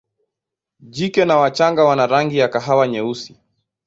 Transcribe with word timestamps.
Jike 0.79 1.25
na 1.25 1.37
wachanga 1.37 1.83
wana 1.83 2.07
rangi 2.07 2.37
ya 2.37 2.47
kahawa 2.47 2.87
nyeusi. 2.87 3.37